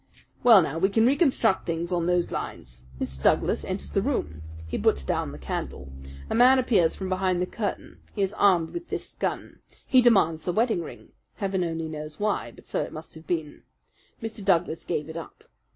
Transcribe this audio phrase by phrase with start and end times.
[0.41, 2.85] "Well, now, we can reconstruct things on those lines.
[2.99, 3.21] Mr.
[3.21, 4.41] Douglas enters the room.
[4.65, 5.93] He puts down the candle.
[6.27, 7.99] A man appears from behind the curtain.
[8.15, 9.59] He is armed with this gun.
[9.85, 13.61] He demands the wedding ring Heaven only knows why, but so it must have been.
[14.23, 14.43] Mr.
[14.43, 15.43] Douglas gave it up.